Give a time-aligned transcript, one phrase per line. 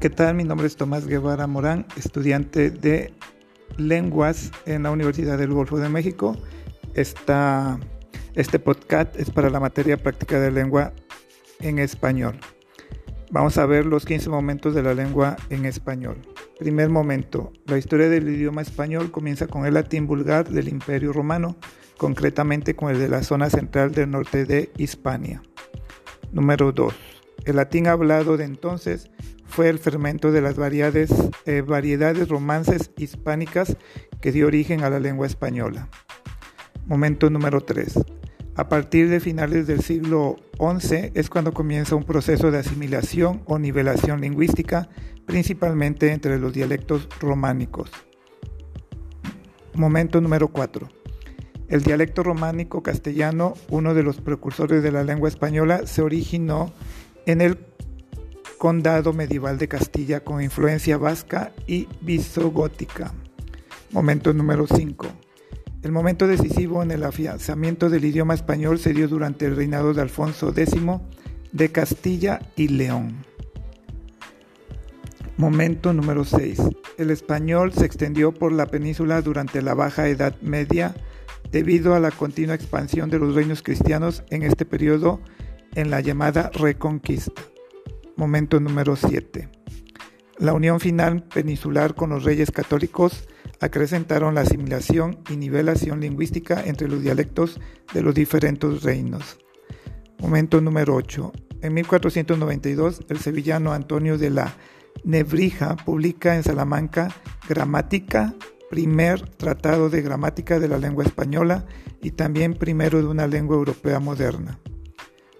[0.00, 0.34] ¿Qué tal?
[0.34, 3.14] Mi nombre es Tomás Guevara Morán, estudiante de
[3.78, 6.36] lenguas en la Universidad del Golfo de México.
[6.92, 7.80] Esta,
[8.34, 10.92] este podcast es para la materia práctica de lengua
[11.60, 12.38] en español.
[13.30, 16.18] Vamos a ver los 15 momentos de la lengua en español.
[16.58, 21.56] Primer momento, la historia del idioma español comienza con el latín vulgar del Imperio Romano,
[21.96, 25.42] concretamente con el de la zona central del norte de Hispania.
[26.32, 26.94] Número 2.
[27.46, 29.10] El latín hablado de entonces
[29.56, 31.10] fue el fermento de las variedades,
[31.46, 33.78] eh, variedades romances hispánicas
[34.20, 35.88] que dio origen a la lengua española.
[36.84, 38.00] Momento número 3.
[38.54, 43.58] A partir de finales del siglo XI es cuando comienza un proceso de asimilación o
[43.58, 44.90] nivelación lingüística,
[45.24, 47.90] principalmente entre los dialectos románicos.
[49.72, 50.86] Momento número 4.
[51.68, 56.74] El dialecto románico castellano, uno de los precursores de la lengua española, se originó
[57.24, 57.56] en el
[58.58, 63.12] condado medieval de Castilla con influencia vasca y visogótica.
[63.90, 65.06] Momento número 5.
[65.82, 70.02] El momento decisivo en el afianzamiento del idioma español se dio durante el reinado de
[70.02, 70.74] Alfonso X
[71.52, 73.24] de Castilla y León.
[75.36, 76.60] Momento número 6.
[76.98, 80.94] El español se extendió por la península durante la Baja Edad Media
[81.52, 85.20] debido a la continua expansión de los reinos cristianos en este periodo
[85.74, 87.42] en la llamada Reconquista.
[88.16, 89.50] Momento número 7.
[90.38, 93.28] La unión final peninsular con los reyes católicos
[93.60, 97.60] acrecentaron la asimilación y nivelación lingüística entre los dialectos
[97.92, 99.38] de los diferentes reinos.
[100.18, 101.30] Momento número 8.
[101.60, 104.56] En 1492, el sevillano Antonio de la
[105.04, 107.14] Nebrija publica en Salamanca
[107.46, 108.34] Gramática,
[108.70, 111.66] primer tratado de gramática de la lengua española
[112.00, 114.58] y también primero de una lengua europea moderna.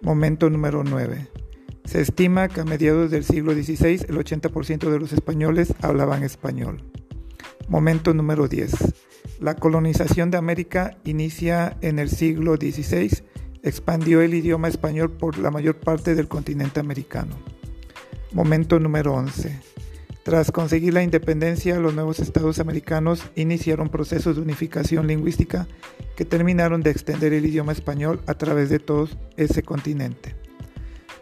[0.00, 1.41] Momento número 9.
[1.92, 6.82] Se estima que a mediados del siglo XVI el 80% de los españoles hablaban español.
[7.68, 8.94] Momento número 10.
[9.40, 13.22] La colonización de América inicia en el siglo XVI,
[13.62, 17.36] expandió el idioma español por la mayor parte del continente americano.
[18.32, 19.60] Momento número 11.
[20.22, 25.68] Tras conseguir la independencia, los nuevos estados americanos iniciaron procesos de unificación lingüística
[26.16, 30.40] que terminaron de extender el idioma español a través de todo ese continente.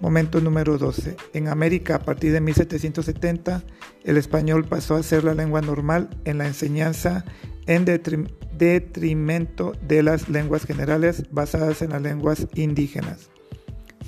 [0.01, 1.17] Momento número 12.
[1.35, 3.63] En América, a partir de 1770,
[4.05, 7.25] el español pasó a ser la lengua normal en la enseñanza
[7.67, 13.31] en detrimento de las lenguas generales basadas en las lenguas indígenas.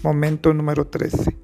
[0.02, 1.36] Momento número 13.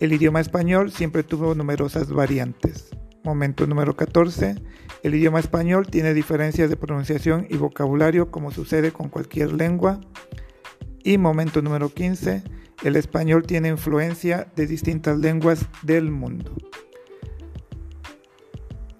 [0.00, 2.90] El idioma español siempre tuvo numerosas variantes.
[3.24, 4.54] Momento número 14.
[5.02, 10.00] El idioma español tiene diferencias de pronunciación y vocabulario como sucede con cualquier lengua.
[11.02, 12.44] Y momento número 15.
[12.84, 16.54] El español tiene influencia de distintas lenguas del mundo.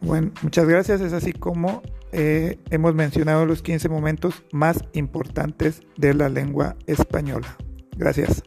[0.00, 1.00] Bueno, muchas gracias.
[1.00, 7.56] Es así como eh, hemos mencionado los 15 momentos más importantes de la lengua española.
[7.96, 8.42] Gracias.